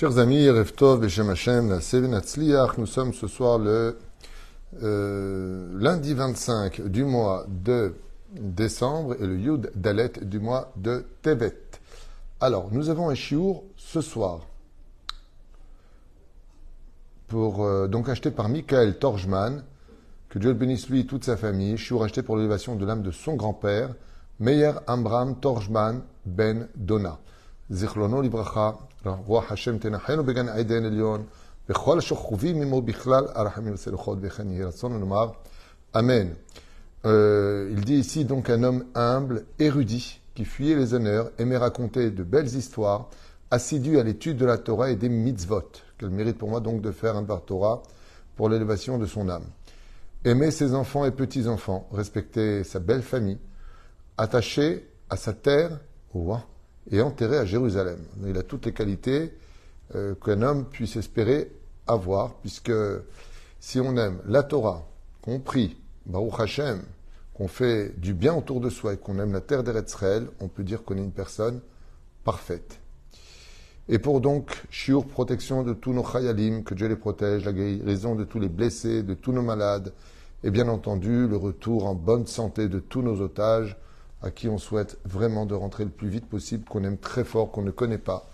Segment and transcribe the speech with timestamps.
[0.00, 1.78] Chers amis, Reftov, Beshem Hashem,
[2.78, 3.98] nous sommes ce soir le
[4.82, 7.96] euh, lundi 25 du mois de
[8.32, 11.54] décembre et le Yud Dalet du mois de Tevet.
[12.40, 14.46] Alors, nous avons un chiour ce soir.
[17.28, 19.62] Pour, euh, donc acheté par Michael Torjman,
[20.30, 23.10] que Dieu bénisse lui et toute sa famille, chiour acheté pour l'élévation de l'âme de
[23.10, 23.94] son grand-père,
[24.38, 27.18] Meyer Amram Torjman Ben Dona.
[27.70, 31.23] Zichlono Libracha, רוח השם תנחנו בגן עדן עליון,
[31.69, 35.31] וכל השוכבים עמו בכלל, הרחמים והסלוחות וכן יהי רצון לומר,
[35.95, 36.35] Amen.
[37.05, 42.11] Euh, il dit ici donc un homme humble, érudit, qui fuyait les honneurs, aimait raconter
[42.11, 43.09] de belles histoires,
[43.49, 46.91] assidu à l'étude de la Torah et des mitzvot, qu'elle mérite pour moi donc de
[46.91, 47.81] faire un bar Torah
[48.35, 49.45] pour l'élévation de son âme.
[50.25, 53.37] Aimer ses enfants et petits-enfants, respecter sa belle famille,
[54.17, 55.79] attaché à sa terre,
[56.13, 56.45] au roi,
[56.90, 57.98] et enterré à Jérusalem.
[58.26, 59.32] Il a toutes les qualités
[59.94, 61.50] euh, qu'un homme puisse espérer
[61.86, 62.72] avoir, puisque
[63.58, 64.86] si on aime la Torah,
[65.22, 66.82] qu'on prie, Baruch Hashem,
[67.34, 70.62] qu'on fait du bien autour de soi et qu'on aime la terre d'Eretzraël, on peut
[70.62, 71.60] dire qu'on est une personne
[72.24, 72.80] parfaite.
[73.88, 78.14] Et pour donc, shiur, protection de tous nos chayalim, que Dieu les protège, la guérison
[78.14, 79.92] de tous les blessés, de tous nos malades,
[80.44, 83.76] et bien entendu, le retour en bonne santé de tous nos otages,
[84.22, 87.50] à qui on souhaite vraiment de rentrer le plus vite possible, qu'on aime très fort,
[87.50, 88.28] qu'on ne connaît pas.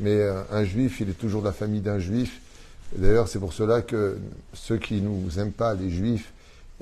[0.00, 2.40] Mais euh, un juif, il est toujours de la famille d'un juif.
[2.96, 4.18] D'ailleurs, c'est pour cela que
[4.52, 6.32] ceux qui nous aiment pas, les juifs,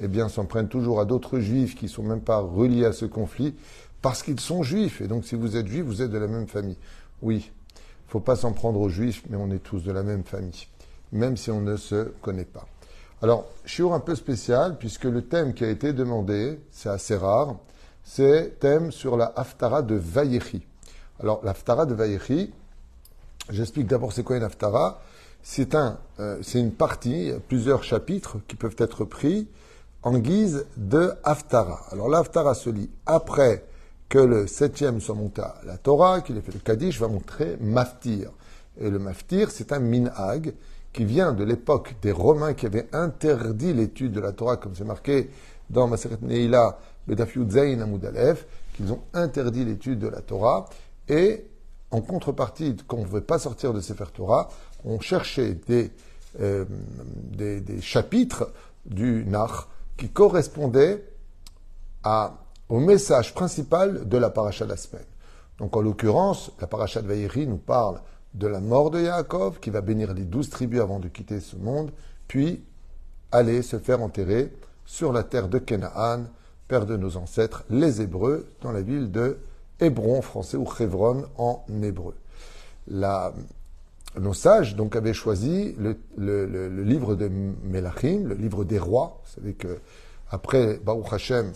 [0.00, 3.04] eh bien, s'en prennent toujours à d'autres juifs qui sont même pas reliés à ce
[3.04, 3.54] conflit,
[4.00, 5.00] parce qu'ils sont juifs.
[5.00, 6.76] Et donc, si vous êtes juif, vous êtes de la même famille.
[7.20, 7.50] Oui,
[8.06, 10.66] faut pas s'en prendre aux juifs, mais on est tous de la même famille,
[11.12, 12.66] même si on ne se connaît pas.
[13.20, 17.56] Alors, shiur un peu spécial, puisque le thème qui a été demandé, c'est assez rare,
[18.08, 20.66] c'est thème sur la Haftara de Vayechi.
[21.20, 22.50] Alors, l'Haftara de Vayechi,
[23.50, 25.02] j'explique d'abord c'est quoi une Haftara.
[25.42, 29.46] C'est un, euh, c'est une partie, plusieurs chapitres qui peuvent être pris
[30.02, 31.82] en guise de Haftara.
[31.92, 33.66] Alors, l'Haftara se lit après
[34.08, 37.58] que le septième soit monté à la Torah, qu'il ait fait le Kaddish, va montrer
[37.60, 38.30] Maftir.
[38.80, 40.54] Et le Maftir, c'est un minhag
[40.94, 44.84] qui vient de l'époque des Romains qui avaient interdit l'étude de la Torah, comme c'est
[44.84, 45.28] marqué
[45.68, 46.78] dans Maseret Neila,
[48.74, 50.68] qu'ils ont interdit l'étude de la Torah
[51.08, 51.44] et
[51.90, 54.48] en contrepartie, quand on ne pouvait pas sortir de Sefer Torah,
[54.84, 55.90] on cherchait des,
[56.40, 56.64] euh,
[57.80, 58.52] chapitres
[58.84, 61.02] du Nach qui correspondaient
[62.04, 62.38] à,
[62.68, 64.74] au message principal de la paracha de.
[65.58, 68.00] Donc en l'occurrence, la paracha de Vaïri nous parle
[68.34, 71.56] de la mort de Yaakov, qui va bénir les douze tribus avant de quitter ce
[71.56, 71.90] monde,
[72.28, 72.62] puis
[73.32, 74.52] aller se faire enterrer
[74.84, 76.24] sur la terre de Canaan,
[76.68, 79.38] père de nos ancêtres, les Hébreux, dans la ville de
[79.80, 82.14] Hébron, français, ou Chevron en hébreu.
[82.88, 87.30] nos sages donc avaient choisi le, livre de
[87.64, 89.20] Melachim, le livre des rois.
[89.24, 89.78] Vous savez que
[90.30, 91.52] après Baruch Hashem,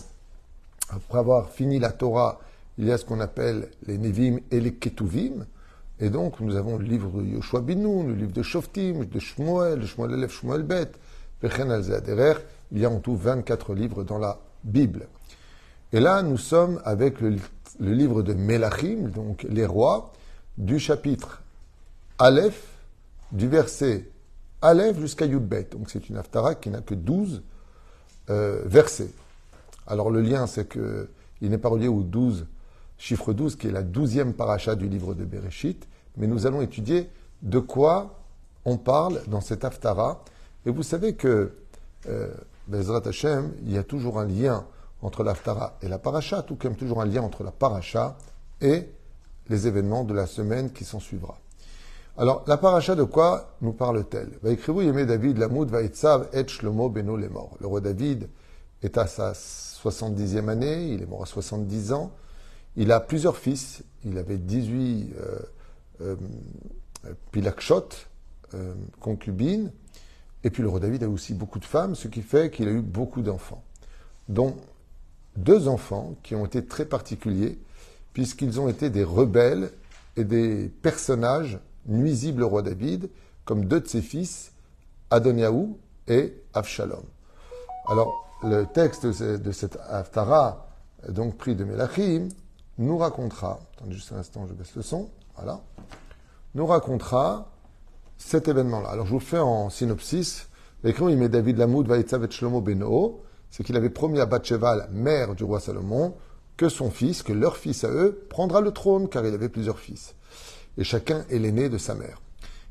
[0.89, 2.39] après avoir fini la Torah,
[2.77, 5.45] il y a ce qu'on appelle les Nevim et les Ketuvim.
[5.99, 9.79] Et donc, nous avons le livre de Yoshua Binoun, le livre de Shoftim, de Shmuel,
[9.79, 10.91] de Shmuel Elef, Shmuel Bet,
[11.41, 11.83] Bechen al
[12.71, 15.07] Il y a en tout 24 livres dans la Bible.
[15.91, 17.37] Et là, nous sommes avec le,
[17.79, 20.11] livre de Melachim, donc les rois,
[20.57, 21.41] du chapitre
[22.19, 22.63] Aleph,
[23.31, 24.09] du verset
[24.61, 25.69] Aleph jusqu'à Yudbet.
[25.71, 27.43] Donc c'est une Haftara qui n'a que 12
[28.29, 29.11] euh, versets.
[29.87, 31.09] Alors le lien, c'est que
[31.41, 32.45] il n'est pas relié au 12,
[32.97, 37.09] chiffre 12, qui est la douzième paracha du livre de Bereshit, mais nous allons étudier
[37.41, 38.19] de quoi
[38.63, 40.23] on parle dans cette Haftara.
[40.65, 41.51] Et vous savez que
[42.07, 42.33] euh,
[42.67, 44.65] Bezrat Hashem, il y a toujours un lien
[45.01, 48.17] entre l'Aftara et la Paracha, tout comme toujours un lien entre la Paracha
[48.61, 48.87] et
[49.49, 51.37] les événements de la semaine qui s'en suivra.
[52.17, 54.39] Alors, la Paracha de quoi nous parle-t-elle?
[55.05, 55.71] David, Lamoud,
[56.31, 57.57] et Shlomo, Beno, les morts.
[57.59, 58.29] Le roi David
[58.83, 62.11] est à sa 70e année, il est mort à 70 ans.
[62.75, 65.39] Il a plusieurs fils, il avait 18 euh,
[66.01, 66.15] euh,
[67.31, 67.89] pilakshot,
[68.53, 69.71] euh, concubines,
[70.43, 72.71] et puis le roi David a aussi beaucoup de femmes, ce qui fait qu'il a
[72.71, 73.63] eu beaucoup d'enfants,
[74.27, 74.55] dont
[75.37, 77.59] deux enfants qui ont été très particuliers,
[78.13, 79.71] puisqu'ils ont été des rebelles
[80.17, 83.09] et des personnages nuisibles au roi David,
[83.45, 84.51] comme deux de ses fils,
[85.09, 87.03] Adoniaou et Avshalom.
[87.87, 88.13] Alors,
[88.43, 90.67] le texte de cette Haftara,
[91.09, 92.29] donc pris de Melachim,
[92.77, 95.61] nous racontera, attendez juste un instant, je baisse le son, voilà,
[96.55, 97.52] nous racontera
[98.17, 98.89] cet événement-là.
[98.89, 100.47] Alors je vous fais en synopsis.
[100.83, 103.21] L'écran, il met David Lamoud, Vaïtzav et Shlomo Beno.
[103.49, 106.15] C'est qu'il avait promis à Bathsheba, mère du roi Salomon,
[106.57, 109.79] que son fils, que leur fils à eux, prendra le trône, car il avait plusieurs
[109.79, 110.15] fils.
[110.77, 112.19] Et chacun est l'aîné de sa mère.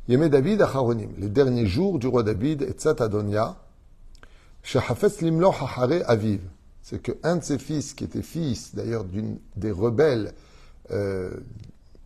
[0.08, 3.56] Yemé David Acharonim, les derniers jours du roi David, et Tzat Adonia,
[5.20, 6.40] Limlo Hachare Aviv.
[6.82, 10.32] C'est qu'un de ses fils, qui était fils d'ailleurs d'une des rebelles
[10.90, 11.30] euh,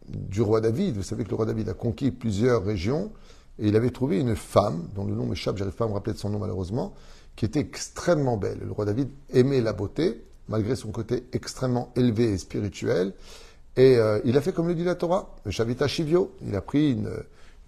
[0.08, 3.12] du roi David, vous savez que le roi David a conquis plusieurs régions,
[3.58, 6.12] et il avait trouvé une femme, dont le nom m'échappe, j'arrive pas à me rappeler
[6.12, 6.94] de son nom malheureusement,
[7.37, 8.61] qui était extrêmement belle.
[8.64, 13.12] Le roi David aimait la beauté, malgré son côté extrêmement élevé et spirituel.
[13.76, 16.32] Et euh, il a fait comme le dit la Torah, le Shavita Shivio.
[16.47, 17.11] Il a pris une,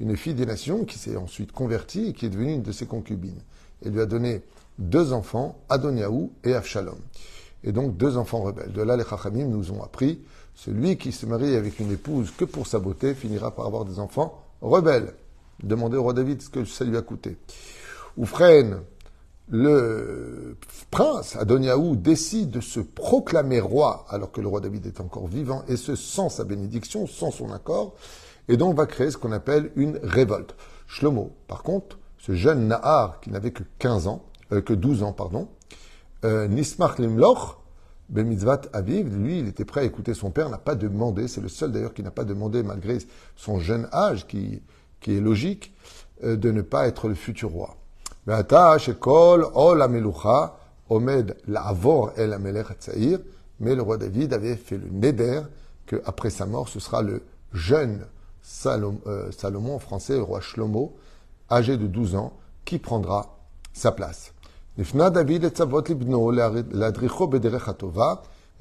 [0.01, 2.87] une fille des nations qui s'est ensuite convertie et qui est devenue une de ses
[2.87, 3.41] concubines.
[3.85, 4.43] Et lui a donné
[4.79, 6.99] deux enfants, Adoniaou et Avshalom.
[7.65, 8.73] Et donc deux enfants rebelles.
[8.73, 10.21] De là, les Chachamim nous ont appris,
[10.59, 14.01] celui qui se marie avec une épouse que pour sa beauté finira par avoir des
[14.01, 15.15] enfants rebelles.
[15.63, 17.37] Demandez au roi David ce que ça lui a coûté.
[18.17, 18.81] Oufren,
[19.49, 20.57] le
[20.91, 25.63] prince Adoniaou décide de se proclamer roi alors que le roi David est encore vivant,
[25.69, 27.95] et ce sans sa bénédiction, sans son accord,
[28.49, 30.57] et donc va créer ce qu'on appelle une révolte.
[30.89, 35.13] Shlomo, par contre, ce jeune Nahar qui n'avait que 15 ans, euh, que 12 ans,
[35.13, 35.49] pardon,
[36.25, 37.59] euh, Nismach Limloch,
[38.09, 41.43] Ben Mitzvat Aviv, lui, il était prêt à écouter son père, n'a pas demandé, c'est
[41.43, 42.99] le seul d'ailleurs qui n'a pas demandé, malgré
[43.37, 44.63] son jeune âge, qui,
[45.01, 45.75] qui est logique,
[46.25, 47.77] euh, de ne pas être le futur roi.
[48.27, 48.55] Mais
[53.75, 55.43] le roi David avait fait le neder
[55.87, 57.23] qu'après sa mort, ce sera le
[57.53, 58.07] jeune
[58.43, 59.01] Salomon,
[59.31, 60.97] Salomon en français, le roi Shlomo,
[61.51, 62.33] âgé de 12 ans,
[62.65, 63.39] qui prendra
[63.73, 64.33] sa place.
[64.81, 64.85] Et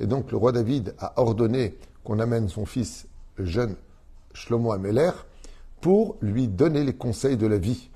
[0.07, 3.05] donc le roi David a ordonné qu'on amène son fils,
[3.35, 3.75] le jeune
[4.33, 5.11] Shlomo Ameler,
[5.79, 7.91] pour lui donner les conseils de la vie.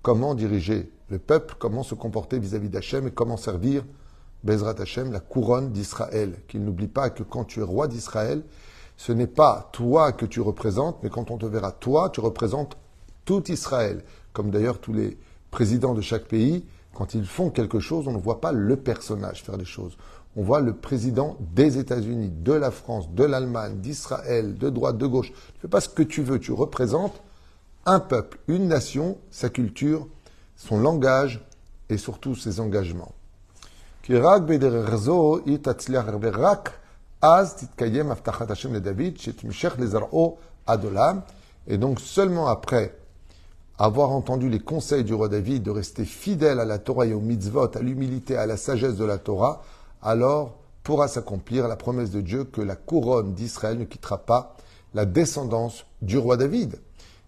[0.00, 3.84] Comment diriger le peuple, comment se comporter vis-à-vis d'Hachem et comment servir
[4.44, 6.36] Bezrat Hachem, la couronne d'Israël.
[6.48, 8.44] Qu'il n'oublie pas que quand tu es roi d'Israël,
[8.96, 12.78] ce n'est pas toi que tu représentes, mais quand on te verra toi, tu représentes
[13.26, 14.04] tout Israël.
[14.32, 15.18] Comme d'ailleurs tous les
[15.50, 16.64] présidents de chaque pays,
[16.94, 19.96] quand ils font quelque chose, on ne voit pas le personnage faire des choses.
[20.36, 25.06] On voit le président des États-Unis, de la France, de l'Allemagne, d'Israël, de droite, de
[25.06, 25.32] gauche.
[25.32, 27.22] Tu ne fais pas ce que tu veux, tu représentes
[27.86, 30.06] un peuple, une nation, sa culture,
[30.56, 31.44] son langage
[31.88, 33.12] et surtout ses engagements.
[41.70, 42.94] Et donc seulement après
[43.78, 47.20] avoir entendu les conseils du roi David de rester fidèle à la Torah et au
[47.20, 49.62] mitzvot, à l'humilité, à la sagesse de la Torah,
[50.02, 54.56] alors pourra s'accomplir la promesse de Dieu que la couronne d'Israël ne quittera pas
[54.94, 56.80] la descendance du roi David.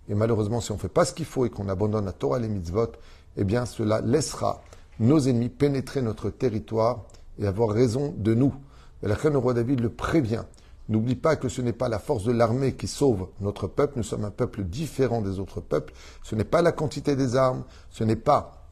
[0.09, 2.39] Et malheureusement, si on ne fait pas ce qu'il faut et qu'on abandonne la Torah
[2.39, 2.93] et les mitzvot,
[3.37, 4.61] eh bien cela laissera
[4.99, 7.05] nos ennemis pénétrer notre territoire
[7.39, 8.55] et avoir raison de nous.
[9.03, 10.43] Et la reine, le roi David le prévient.
[10.91, 14.03] N'oublie pas que ce n'est pas la force de l'armée qui sauve notre peuple, nous
[14.03, 15.95] sommes un peuple différent des autres peuples,
[16.25, 18.67] ce n'est pas la quantité des armes, ce n'est pas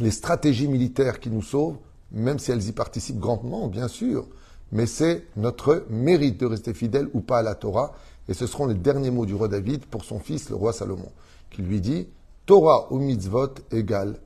[0.00, 1.78] les stratégies militaires qui nous sauvent,
[2.10, 4.26] même si elles y participent grandement, bien sûr,
[4.72, 7.94] mais c'est notre mérite de rester fidèle ou pas à la Torah,
[8.28, 11.12] et ce seront les derniers mots du roi David pour son fils, le roi Salomon,
[11.50, 12.08] qui lui dit
[12.46, 14.18] Torah ou mitzvot égale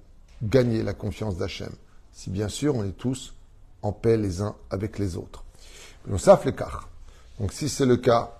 [0.43, 1.73] gagner la confiance d'Hachem.
[2.11, 3.35] Si bien sûr on est tous
[3.83, 5.45] en paix les uns avec les autres.
[6.07, 6.89] Nous savons l'écart.
[7.43, 8.31] Donc si c'est le cas,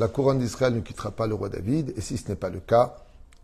[0.00, 2.58] la couronne d'Israël ne quittera pas le roi David, et si ce n'est pas le
[2.58, 2.96] cas,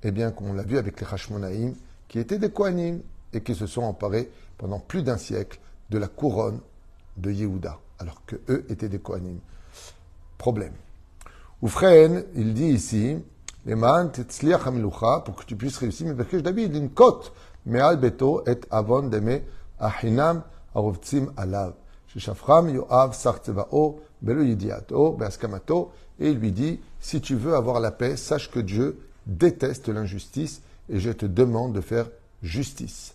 [0.03, 1.77] eh bien, comme on l'a vu avec les Hashmonaïm,
[2.09, 2.99] qui étaient des Kohanim
[3.33, 6.59] et qui se sont emparés pendant plus d'un siècle de la couronne
[7.19, 9.39] de Yehuda, alors que eux étaient des Kohanim.
[10.39, 10.75] Problème.
[11.63, 13.17] Oufren, il dit ici,
[13.65, 17.33] pour que tu puisses réussir, mais parce que David, une cote,
[17.65, 19.43] mais beto et avon deme
[19.79, 20.43] ahinam
[20.75, 21.75] arovtsim alav.
[22.17, 23.15] Yoav
[24.27, 24.33] et
[26.31, 30.99] il lui dit Si tu veux avoir la paix, sache que Dieu déteste l'injustice et
[30.99, 32.11] je te demande de faire
[32.43, 33.15] justice.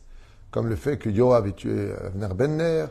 [0.51, 2.85] Comme le fait que Yoav ait tué Avner Benner,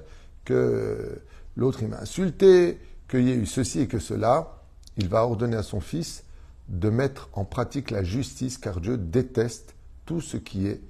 [0.44, 1.20] que
[1.56, 2.78] l'autre il m'a insulté,
[3.08, 4.62] qu'il y ait eu ceci et que cela,
[4.96, 6.24] il va ordonner à son fils
[6.68, 9.74] de mettre en pratique la justice car Dieu déteste
[10.06, 10.80] tout ce qui est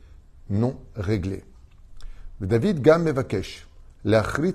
[0.50, 1.44] non réglé.
[2.40, 3.66] David Gam Mevakesh,
[4.04, 4.54] l'achrit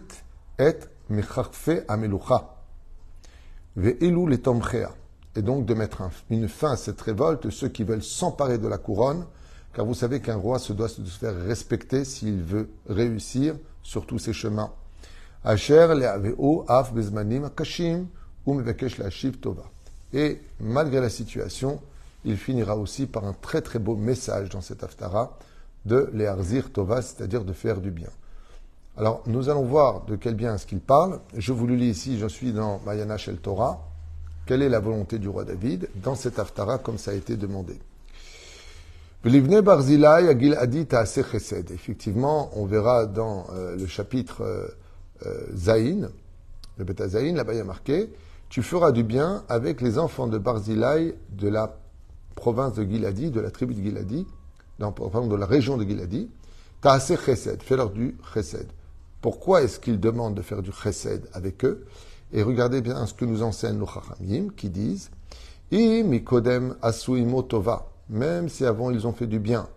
[0.59, 0.75] et
[1.09, 2.58] mechachfe amelucha.
[3.77, 8.77] Et donc de mettre une fin à cette révolte, ceux qui veulent s'emparer de la
[8.77, 9.25] couronne,
[9.73, 14.19] car vous savez qu'un roi se doit se faire respecter s'il veut réussir sur tous
[14.19, 14.71] ses chemins.
[20.13, 21.79] Et malgré la situation,
[22.25, 25.37] il finira aussi par un très très beau message dans cet aftara
[25.85, 28.09] de Leharzir Tova, c'est-à-dire de faire du bien.
[28.99, 31.21] Alors, nous allons voir de quel bien est-ce qu'il parle.
[31.33, 33.87] Je vous le lis ici, je suis dans Mayana Shel Torah,
[34.45, 37.79] quelle est la volonté du roi David dans cet Haftara comme ça a été demandé.
[41.73, 44.67] Effectivement, on verra dans euh, le chapitre euh,
[45.25, 46.09] euh, Zaïn,
[46.75, 48.11] le Beta Zaïn, là-bas il y a marqué
[48.49, 51.77] Tu feras du bien avec les enfants de Barzilai de la
[52.35, 54.27] province de Giladi, de la tribu de Giladi,
[54.77, 56.29] dans, de la région de Giladi.
[56.83, 58.67] assez chesed, fais-leur du chesed.
[59.21, 61.85] Pourquoi est-ce qu'ils demandent de faire du chesed avec eux
[62.31, 65.09] Et regardez bien ce que nous enseignent nos chachamim, qui disent
[65.71, 69.69] Imikodem asuimo tova même si avant ils ont fait du bien.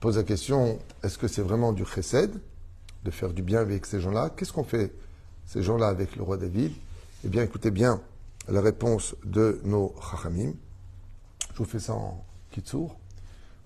[0.00, 2.38] Pose la question, est-ce que c'est vraiment du chesed
[3.04, 4.30] de faire du bien avec ces gens-là?
[4.36, 4.92] Qu'est-ce qu'on fait
[5.46, 6.72] ces gens-là avec le roi David?
[7.24, 8.00] Eh bien, écoutez bien
[8.48, 10.52] la réponse de nos chachamim.
[11.54, 12.96] Je vous fais ça en kitsour.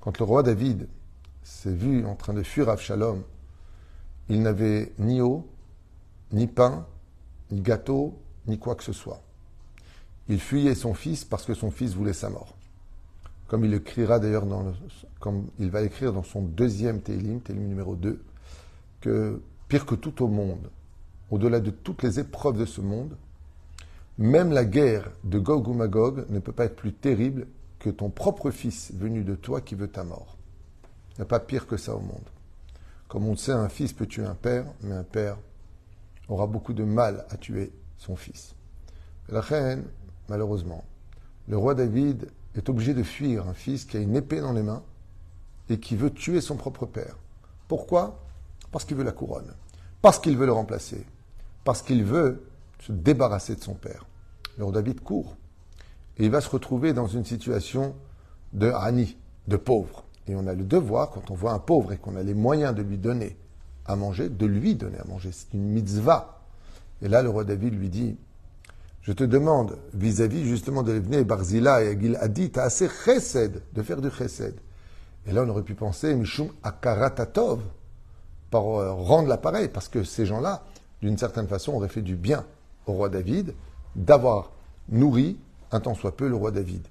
[0.01, 0.89] Quand le roi David
[1.43, 3.23] s'est vu en train de fuir Avshalom,
[4.29, 5.47] il n'avait ni eau,
[6.33, 6.87] ni pain,
[7.51, 9.23] ni gâteau, ni quoi que ce soit.
[10.29, 12.55] Il fuyait son fils parce que son fils voulait sa mort.
[13.49, 14.47] Comme il écrira d'ailleurs
[15.19, 18.23] comme il va écrire dans son deuxième Télim, Télim numéro 2,
[19.01, 20.71] que pire que tout au monde,
[21.31, 23.17] au-delà de toutes les épreuves de ce monde,
[24.19, 27.47] même la guerre de Gog ou Magog ne peut pas être plus terrible
[27.81, 30.37] que ton propre fils venu de toi qui veut ta mort.
[31.13, 32.29] Il n'y a pas pire que ça au monde.
[33.09, 35.37] Comme on le sait, un fils peut tuer un père, mais un père
[36.29, 38.55] aura beaucoup de mal à tuer son fils.
[39.29, 39.85] La reine,
[40.29, 40.85] malheureusement,
[41.49, 44.63] le roi David est obligé de fuir un fils qui a une épée dans les
[44.63, 44.83] mains
[45.69, 47.17] et qui veut tuer son propre père.
[47.67, 48.23] Pourquoi?
[48.71, 49.53] Parce qu'il veut la couronne,
[50.03, 51.05] parce qu'il veut le remplacer,
[51.65, 52.47] parce qu'il veut
[52.81, 54.07] se débarrasser de son père.
[54.59, 55.37] Le roi David court
[56.21, 57.97] et il va se retrouver dans une situation
[58.53, 59.17] de Hani,
[59.49, 60.05] de pauvre.
[60.29, 62.75] Et on a le devoir, quand on voit un pauvre et qu'on a les moyens
[62.75, 63.37] de lui donner
[63.87, 65.31] à manger, de lui donner à manger.
[65.33, 66.41] C'est une mitzvah
[67.03, 68.17] et là, le roi David lui dit,
[69.03, 73.63] je te demande, vis-à-vis justement de l'Evné Barzila et Agil Adi, tu as assez chesed,
[73.73, 74.55] de faire du chesed.
[75.27, 77.63] Et là, on aurait pu penser, Mishum Akaratatov,
[78.51, 80.65] par euh, rendre l'appareil, parce que ces gens-là,
[81.01, 82.45] d'une certaine façon, auraient fait du bien
[82.87, 83.55] au roi David
[83.97, 84.53] d'avoir
[84.89, 85.39] nourri,
[85.73, 86.87] un tant soit peu, le roi David.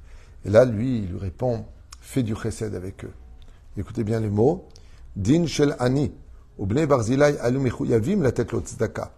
[0.46, 1.66] Et là, lui, il lui répond,
[2.02, 3.14] fais du chesed avec eux.
[3.78, 4.68] Écoutez bien les mots.
[5.16, 6.12] Din shel ani,
[6.58, 7.60] barzilai alu
[8.22, 9.12] la tête tzedaka.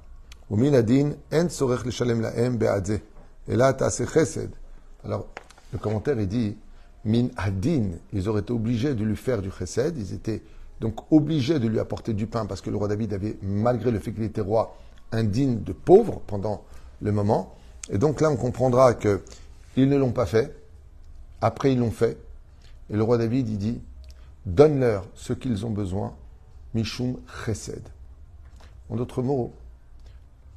[5.04, 5.28] Alors,
[5.72, 6.58] le commentaire, il dit,
[7.06, 10.44] min adin, ils auraient été obligés de lui faire du chesed, ils étaient
[10.82, 14.00] donc obligés de lui apporter du pain parce que le roi David avait, malgré le
[14.00, 14.76] fait qu'il était roi,
[15.12, 16.64] indigne de pauvre pendant
[17.02, 17.56] le moment.
[17.90, 19.22] Et donc là, on comprendra que
[19.76, 20.56] ils ne l'ont pas fait.
[21.42, 22.18] Après, ils l'ont fait.
[22.90, 23.82] Et le roi David, il dit,
[24.46, 26.16] donne-leur ce qu'ils ont besoin,
[26.74, 27.84] mishum chesed.
[28.90, 29.54] En d'autres mots,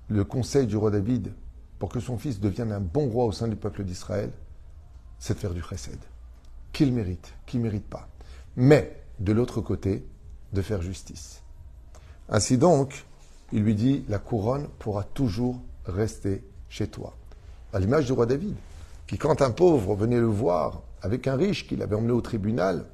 [0.09, 1.33] le conseil du roi David
[1.79, 4.31] pour que son fils devienne un bon roi au sein du peuple d'Israël,
[5.19, 5.99] c'est de faire du chesed.
[6.73, 8.09] Qu'il mérite, qu'il ne mérite pas.
[8.57, 10.05] Mais, de l'autre côté,
[10.53, 11.43] de faire justice.
[12.29, 13.05] Ainsi donc,
[13.53, 17.15] il lui dit, la couronne pourra toujours rester chez toi.
[17.73, 18.55] À l'image du roi David,
[19.07, 22.87] qui quand un pauvre venait le voir avec un riche qu'il avait emmené au tribunal,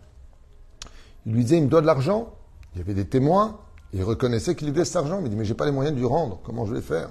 [1.26, 2.34] il lui disait, il me doit de l'argent.
[2.74, 3.58] Il y avait des témoins,
[3.92, 6.00] il reconnaissait qu'il devait cet argent, mais il dit, mais j'ai pas les moyens de
[6.00, 7.10] lui rendre, comment je vais faire?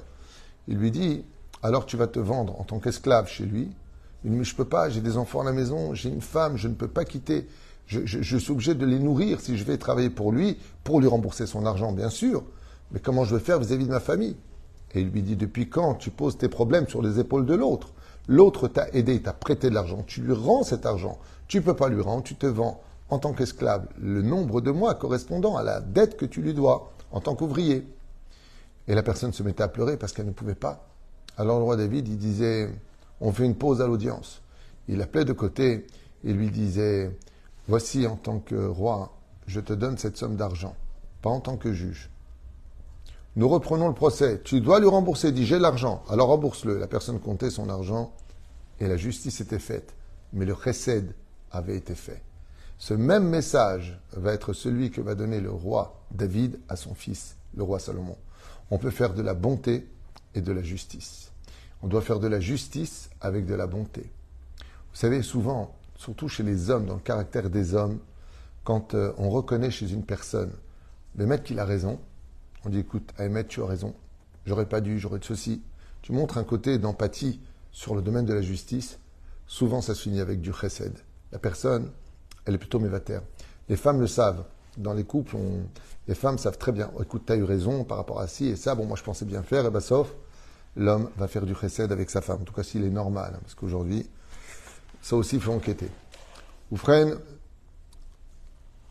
[0.67, 1.25] Il lui dit,
[1.61, 3.69] alors tu vas te vendre en tant qu'esclave chez lui.
[4.23, 6.57] Il dit, mais je peux pas, j'ai des enfants à la maison, j'ai une femme,
[6.57, 7.47] je ne peux pas quitter.
[7.87, 11.47] Je, suis obligé de les nourrir si je vais travailler pour lui, pour lui rembourser
[11.47, 12.43] son argent, bien sûr.
[12.91, 14.37] Mais comment je vais faire vis-à-vis de ma famille?
[14.93, 17.89] Et il lui dit, depuis quand tu poses tes problèmes sur les épaules de l'autre?
[18.29, 21.17] L'autre t'a aidé, t'a prêté de l'argent, tu lui rends cet argent.
[21.47, 24.69] Tu ne peux pas lui rendre, tu te vends en tant qu'esclave le nombre de
[24.69, 27.87] mois correspondant à la dette que tu lui dois en tant qu'ouvrier.
[28.87, 30.85] Et la personne se mettait à pleurer parce qu'elle ne pouvait pas.
[31.37, 32.69] Alors le roi David, il disait,
[33.19, 34.43] on fait une pause à l'audience.
[34.87, 35.87] Il appelait de côté
[36.23, 37.17] et lui disait,
[37.67, 39.11] voici en tant que roi,
[39.47, 40.75] je te donne cette somme d'argent,
[41.23, 42.11] pas en tant que juge.
[43.35, 44.41] Nous reprenons le procès.
[44.43, 45.31] Tu dois lui rembourser.
[45.31, 46.03] Dit, j'ai l'argent.
[46.09, 46.77] Alors rembourse-le.
[46.77, 48.13] La personne comptait son argent
[48.79, 49.93] et la justice était faite.
[50.33, 51.13] Mais le chesed
[51.51, 52.23] avait été fait.
[52.77, 57.35] Ce même message va être celui que va donner le roi David à son fils,
[57.55, 58.17] le roi Salomon.
[58.71, 59.87] On peut faire de la bonté
[60.33, 61.31] et de la justice.
[61.81, 64.11] On doit faire de la justice avec de la bonté.
[64.61, 67.99] Vous savez, souvent, surtout chez les hommes, dans le caractère des hommes,
[68.63, 70.51] quand euh, on reconnaît chez une personne
[71.15, 71.99] le maître qu'il a raison,
[72.65, 73.93] on dit écoute, Ahmed, tu as raison,
[74.45, 75.61] j'aurais pas dû, j'aurais de ceci.
[76.01, 77.39] Tu montres un côté d'empathie
[77.71, 78.99] sur le domaine de la justice,
[79.47, 80.93] souvent ça se finit avec du chesed.
[81.31, 81.91] La personne,
[82.45, 83.21] elle est plutôt mévataire.
[83.67, 84.45] Les femmes le savent.
[84.77, 85.35] Dans les couples,
[86.07, 88.55] les femmes savent très bien, écoute, tu as eu raison par rapport à ci et
[88.55, 90.13] ça, bon, moi je pensais bien faire, et ben sauf,
[90.75, 93.39] l'homme va faire du chesed avec sa femme, en tout cas s'il est normal, hein,
[93.41, 94.07] parce qu'aujourd'hui,
[95.01, 95.89] ça aussi il faut enquêter.
[96.71, 97.17] Oufren,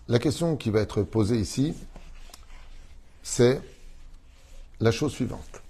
[0.08, 1.74] la question qui va être posée ici,
[3.28, 3.60] c'est
[4.80, 5.62] la chose suivante.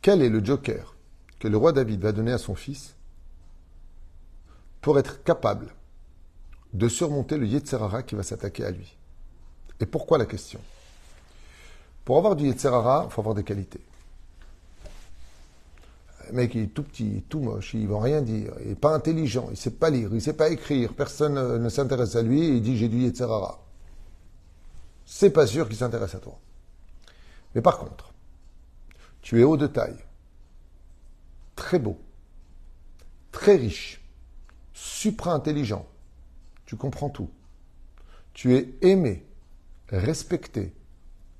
[0.00, 0.96] Quel est le joker
[1.38, 2.94] que le roi David va donner à son fils
[4.80, 5.74] pour être capable
[6.72, 8.96] de surmonter le Yetzerara qui va s'attaquer à lui?
[9.80, 10.60] Et pourquoi la question?
[12.04, 13.80] Pour avoir du Yetzerara, il faut avoir des qualités.
[16.28, 18.74] Le mec, il est tout petit, tout moche, il ne va rien dire, il n'est
[18.74, 22.16] pas intelligent, il ne sait pas lire, il ne sait pas écrire, personne ne s'intéresse
[22.16, 23.62] à lui et il dit j'ai du Yetzerara.
[25.04, 26.38] C'est pas sûr qu'il s'intéresse à toi.
[27.54, 28.12] Mais par contre,
[29.20, 30.04] tu es haut de taille,
[31.56, 31.98] très beau,
[33.30, 34.00] très riche,
[34.72, 35.86] supra-intelligent,
[36.66, 37.30] tu comprends tout.
[38.32, 39.26] Tu es aimé,
[39.88, 40.72] respecté,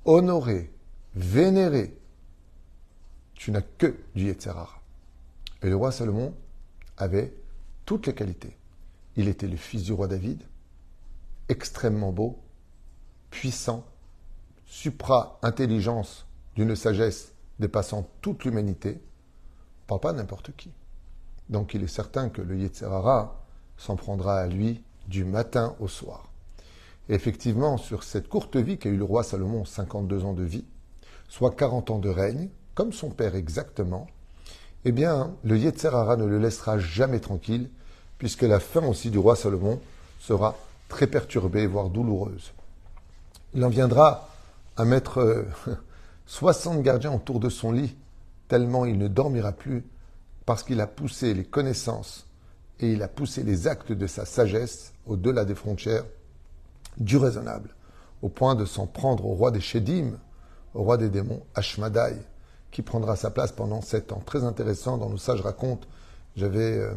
[0.04, 0.72] honoré,
[1.14, 1.96] vénéré.
[3.34, 4.82] Tu n'as que du Yetzerara.
[5.62, 6.34] Et le roi Salomon
[6.96, 7.32] avait
[7.84, 8.56] toutes les qualités.
[9.16, 10.42] Il était le fils du roi David,
[11.48, 12.38] extrêmement beau,
[13.30, 13.86] puissant,
[14.72, 16.24] supra-intelligence
[16.56, 19.02] d'une sagesse dépassant toute l'humanité,
[19.86, 20.70] parle pas n'importe qui.
[21.50, 23.38] Donc il est certain que le Yetzerara
[23.76, 26.30] s'en prendra à lui du matin au soir.
[27.10, 30.64] Et effectivement, sur cette courte vie qu'a eu le roi Salomon, 52 ans de vie,
[31.28, 34.06] soit 40 ans de règne, comme son père exactement,
[34.86, 37.68] eh bien, le Yetzerara ne le laissera jamais tranquille,
[38.16, 39.78] puisque la fin aussi du roi Salomon
[40.18, 40.56] sera
[40.88, 42.52] très perturbée, voire douloureuse.
[43.52, 44.30] Il en viendra
[44.76, 45.46] à mettre
[46.26, 47.96] 60 euh, gardiens autour de son lit,
[48.48, 49.84] tellement il ne dormira plus,
[50.46, 52.26] parce qu'il a poussé les connaissances
[52.80, 56.04] et il a poussé les actes de sa sagesse au-delà des frontières
[56.98, 57.74] du raisonnable,
[58.22, 60.18] au point de s'en prendre au roi des Shédim,
[60.74, 62.16] au roi des démons, Ashmadai,
[62.70, 64.22] qui prendra sa place pendant sept ans.
[64.24, 65.86] Très intéressant, dans nos sages raconte,
[66.36, 66.94] j'avais euh,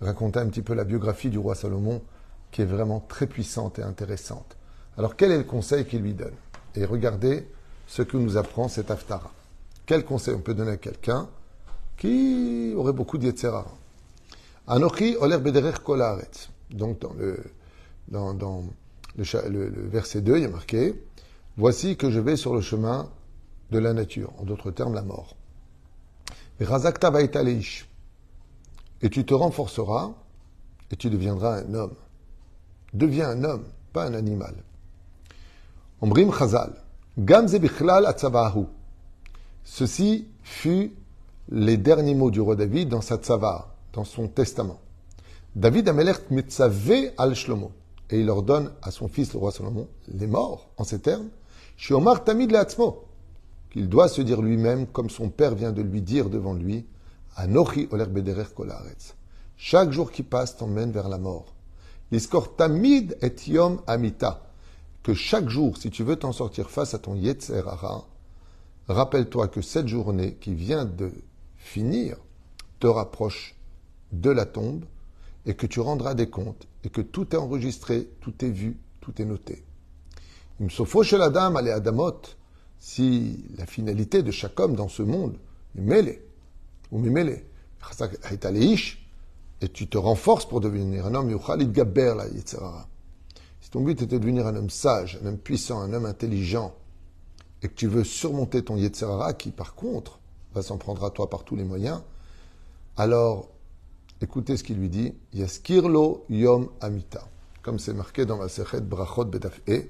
[0.00, 2.02] raconté un petit peu la biographie du roi Salomon,
[2.50, 4.56] qui est vraiment très puissante et intéressante.
[4.96, 6.34] Alors quel est le conseil qu'il lui donne?
[6.74, 7.46] Et regardez
[7.86, 9.32] ce que nous apprend cet Aftara.
[9.86, 11.28] Quel conseil on peut donner à quelqu'un
[11.96, 13.66] qui aurait beaucoup d'Yetzera
[14.66, 15.38] Anochi oler.
[16.70, 17.38] Donc dans le,
[18.08, 18.64] dans,
[19.16, 20.94] le, verset 2, il y a marqué
[21.56, 23.10] Voici que je vais sur le chemin
[23.70, 25.36] de la nature, en d'autres termes la mort.
[26.60, 27.12] Razakta
[29.02, 30.12] Et tu te renforceras
[30.90, 31.94] et tu deviendras un homme.
[32.92, 34.54] Deviens un homme, pas un animal.
[36.02, 36.72] Omrim Chazal.
[37.18, 38.06] Gamze bichlal.
[39.64, 40.94] Ceci fut
[41.50, 44.80] les derniers mots du roi David dans sa tzava, dans son testament.
[45.54, 47.72] David Amelech mitzave al Shlomo.
[48.08, 51.28] Et il ordonne à son fils, le roi Salomon, les morts, en ces termes,
[51.76, 53.04] Shiomar tamid leatzmo,
[53.70, 56.86] qu'il doit se dire lui-même, comme son père vient de lui dire devant lui,
[57.36, 59.14] Anochi oler bederer kolaretz.
[59.56, 61.54] Chaque jour qui passe t'emmène vers la mort.
[62.10, 64.49] L'iskor tamid et yom amita.
[65.02, 68.06] Que chaque jour, si tu veux t'en sortir face à ton Yetzerara,
[68.88, 71.10] rappelle-toi que cette journée qui vient de
[71.56, 72.16] finir
[72.80, 73.54] te rapproche
[74.12, 74.84] de la tombe
[75.46, 79.20] et que tu rendras des comptes et que tout est enregistré, tout est vu, tout
[79.22, 79.64] est noté.
[81.02, 82.20] chez la dame, allez Adamot,
[82.78, 85.36] si la finalité de chaque homme dans ce monde
[85.78, 86.22] est mêlée,
[86.90, 87.46] ou mêlée,
[89.62, 91.40] et tu te renforces pour devenir un homme, si
[93.70, 96.74] ton but était de devenir un homme sage, un homme puissant, un homme intelligent,
[97.62, 100.18] et que tu veux surmonter ton Yetzerara, qui par contre
[100.54, 102.00] va s'en prendre à toi par tous les moyens,
[102.96, 103.48] alors
[104.20, 107.26] écoutez ce qu'il lui dit, Yaskirlo Yom Amita.
[107.62, 109.84] Comme c'est marqué dans la Sechet Brachot Betaf E,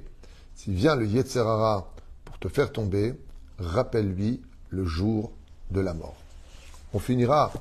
[0.54, 1.92] s'il vient le Yetzerara
[2.24, 3.14] pour te faire tomber,
[3.58, 5.32] rappelle-lui le jour
[5.70, 6.16] de la mort.
[6.92, 7.52] On finira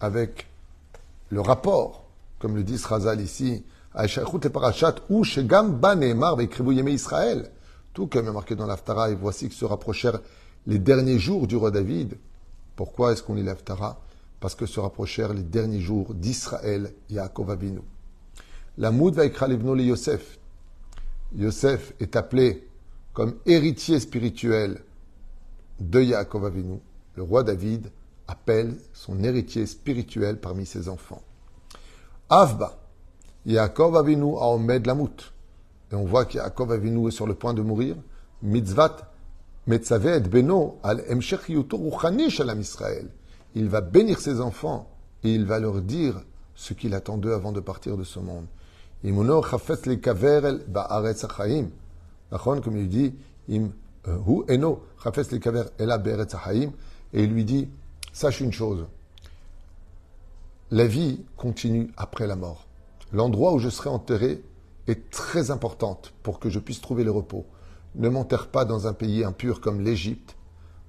[0.00, 0.46] avec
[1.30, 2.04] le rapport,
[2.38, 3.64] comme le dit Srazal ici,
[5.08, 7.50] ou Shegam Banemar Israël.
[7.92, 10.20] Tout comme est marqué dans l'Aftara, et voici que se rapprochèrent
[10.66, 12.18] les derniers jours du roi David.
[12.74, 14.00] Pourquoi est-ce qu'on lit l'Aftara?
[14.38, 17.80] Parce que se rapprochèrent les derniers jours d'Israël, Yaakov Avinu.
[18.76, 20.38] La Moud va écrire le Yosef.
[21.34, 22.68] Yosef est appelé
[23.14, 24.82] comme héritier spirituel
[25.80, 26.80] de Yaakov Avinu.
[27.14, 27.90] Le roi David
[28.28, 31.22] appelle son héritier spirituel parmi ses enfants.
[32.28, 32.76] Avba,
[33.46, 35.32] Yaakov Avinu a Omed Lamut.
[35.92, 37.94] Et on voit qu'Yaakov Avinu est sur le point de mourir.
[38.42, 38.96] Mitzvat
[39.68, 43.08] Metzaveh Beno al Shalom Israël.
[43.54, 44.90] Il va bénir ses enfants
[45.22, 46.20] et il va leur dire
[46.54, 48.46] ce qu'il attend d'eux avant de partir de ce monde.
[49.02, 49.28] Comme
[52.76, 53.14] il dit,
[53.50, 53.58] euh,
[57.12, 57.68] et il lui dit,
[58.12, 58.86] sache une chose,
[60.70, 62.65] la vie continue après la mort.
[63.12, 64.42] L'endroit où je serai enterré
[64.86, 67.46] est très importante pour que je puisse trouver le repos.
[67.94, 70.36] Ne m'enterre pas dans un pays impur comme l'Égypte.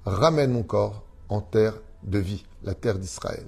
[0.06, 3.46] Ramène mon corps en terre de vie, la terre d'Israël.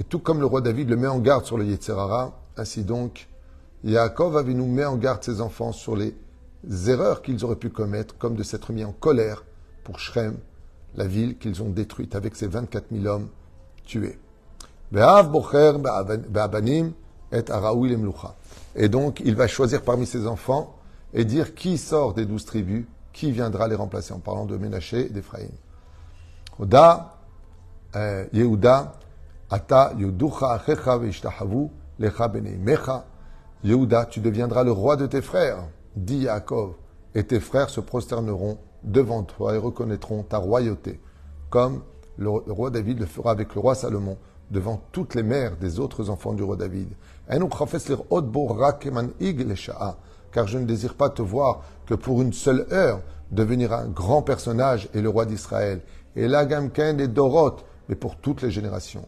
[0.00, 3.28] et tout comme le roi David le met en garde sur le Yetzerara, ainsi donc,
[3.84, 6.14] Yaakov nous met en garde ses enfants sur les
[6.88, 9.44] erreurs qu'ils auraient pu commettre, comme de s'être mis en colère
[9.84, 10.36] pour Shrem,
[10.96, 13.28] la ville qu'ils ont détruite avec ses 24 000 hommes
[13.84, 14.18] tués.
[18.76, 20.74] Et donc, il va choisir parmi ses enfants
[21.12, 25.06] et dire qui sort des douze tribus, qui viendra les remplacer, en parlant de Ménaché
[25.06, 25.50] et d'Éphraïm.
[26.58, 27.16] Oda,
[27.96, 28.94] euh, Yehuda,
[29.50, 33.06] Ata, Yehuducha, Achecha, Veishtahavu, Lecha, Mecha.
[33.64, 35.64] Yehuda, tu deviendras le roi de tes frères,
[35.96, 36.74] dit Yaakov,
[37.14, 41.00] et tes frères se prosterneront devant toi et reconnaîtront ta royauté,
[41.50, 41.82] comme
[42.16, 44.16] le roi David le fera avec le roi Salomon
[44.50, 46.88] devant toutes les mères des autres enfants du roi David.
[50.32, 54.22] Car je ne désire pas te voir que pour une seule heure devenir un grand
[54.22, 55.82] personnage et le roi d'Israël.
[56.16, 57.56] Et la gamken et Dorot,
[57.88, 59.06] mais pour toutes les générations.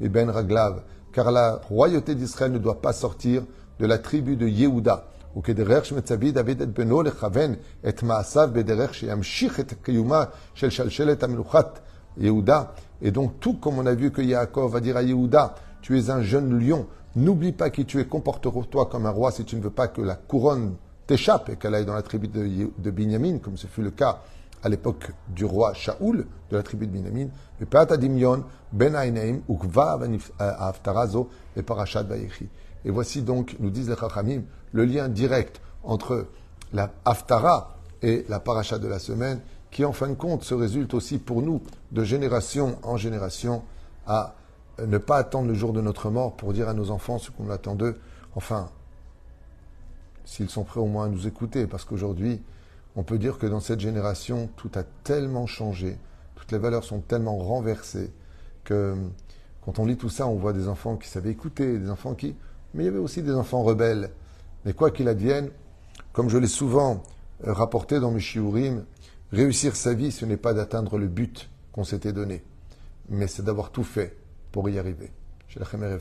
[0.00, 0.82] ben raglav.
[1.12, 3.42] Car la royauté d'Israël ne doit pas sortir
[3.78, 5.08] de la tribu de Yehuda.
[5.37, 7.53] וכדרך שמצווי דוד את בנו לכוון
[7.87, 11.79] את מעשיו בדרך שימשיך את קיומה של שלשלת המלוכת
[12.19, 12.73] Yehuda.
[13.01, 16.09] Et donc, tout comme on a vu que Yaakov va dire à Yehuda, tu es
[16.09, 19.61] un jeune lion, n'oublie pas qui tu es, comporte-toi comme un roi si tu ne
[19.61, 23.37] veux pas que la couronne t'échappe et qu'elle aille dans la tribu de, de Binyamin,
[23.37, 24.19] comme ce fut le cas
[24.63, 27.27] à l'époque du roi Shaoul de la tribu de Binyamin.
[27.61, 27.65] Et
[28.73, 28.95] ben
[31.55, 32.03] et parashat
[32.84, 34.42] Et voici donc, nous disent les Chachamim,
[34.72, 36.26] le lien direct entre
[36.72, 39.40] la Haftara et la paracha de la semaine,
[39.70, 43.62] qui en fin de compte se résulte aussi pour nous, de génération en génération,
[44.06, 44.34] à
[44.84, 47.50] ne pas attendre le jour de notre mort pour dire à nos enfants ce qu'on
[47.50, 47.98] attend d'eux.
[48.34, 48.70] Enfin,
[50.24, 52.42] s'ils sont prêts au moins à nous écouter, parce qu'aujourd'hui,
[52.96, 55.98] on peut dire que dans cette génération, tout a tellement changé,
[56.34, 58.12] toutes les valeurs sont tellement renversées,
[58.64, 58.94] que
[59.64, 62.34] quand on lit tout ça, on voit des enfants qui savaient écouter, des enfants qui...
[62.74, 64.10] Mais il y avait aussi des enfants rebelles.
[64.64, 65.50] Mais quoi qu'il advienne,
[66.12, 67.02] comme je l'ai souvent
[67.46, 68.84] euh, rapporté dans mes shiurim,
[69.32, 72.42] réussir sa vie, ce n'est pas d'atteindre le but qu'on s'était donné,
[73.08, 74.16] mais c'est d'avoir tout fait
[74.52, 75.10] pour y arriver.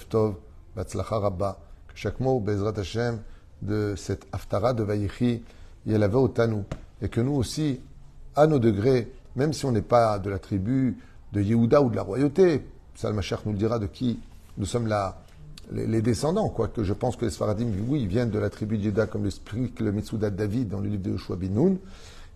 [0.09, 0.35] Tov,
[0.75, 3.21] Rabba, que chaque mot, Bezrat Hashem,
[3.61, 5.43] de cette Haftara de Vayichi,
[5.85, 6.63] Yelave Otanu,
[7.01, 7.79] et que nous aussi,
[8.35, 10.97] à nos degrés, même si on n'est pas de la tribu
[11.31, 14.19] de Yehuda ou de la royauté, Salmachach nous le dira de qui
[14.57, 15.23] nous sommes là
[15.71, 19.23] les, descendants, quoique je pense que les Sfaradim, oui, viennent de la tribu de comme
[19.23, 21.77] l'explique le Mitsouda David dans le livre de Yoshua Binoun,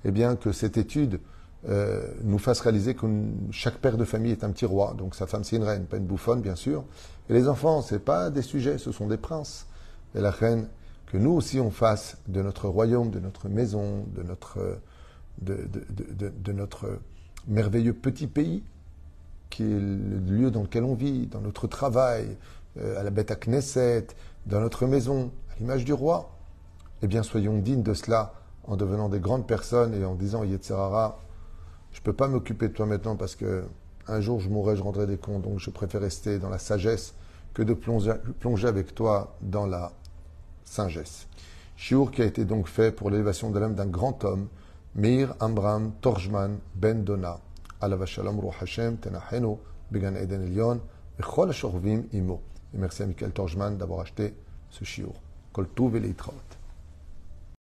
[0.06, 1.19] eh bien que cette étude
[1.67, 3.08] euh, nous fasse réaliser que
[3.52, 5.98] chaque père de famille est un petit roi, donc sa femme c'est une reine, pas
[5.98, 6.84] une bouffonne bien sûr,
[7.30, 9.65] et les enfants, c'est pas des sujets, ce sont des princes.
[10.13, 10.67] Et la reine,
[11.08, 14.80] que nous aussi on fasse de notre royaume, de notre maison, de notre,
[15.41, 17.00] de, notre
[17.48, 18.63] merveilleux petit pays,
[19.50, 22.38] qui est le lieu dans lequel on vit, dans notre travail,
[22.79, 24.07] à la bête à Knesset,
[24.45, 26.31] dans notre maison, à l'image du roi,
[27.01, 28.33] eh bien soyons dignes de cela
[28.63, 31.19] en devenant des grandes personnes et en disant Yetzerara,
[31.91, 33.65] je ne peux pas m'occuper de toi maintenant parce que
[34.07, 37.13] un jour je mourrai, je rendrai des comptes, donc je préfère rester dans la sagesse
[37.53, 39.91] que de plonger, plonger avec toi dans la
[40.63, 41.27] sagesse.
[41.75, 44.47] Shiur qui a été donc fait pour l'élévation de l'âme d'un grand homme,
[44.95, 47.39] Meir Amram Torjman Ben Dona,
[47.81, 49.57] Alava Shalom Ruh Hashem Tenachenu
[49.91, 50.79] Began Eden Elyon,
[51.17, 51.51] Bechol
[52.13, 52.41] Imo.
[52.75, 54.33] Et merci à Michael Torjman d'avoir acheté
[54.69, 55.13] ce chiour.
[55.53, 56.13] Kol et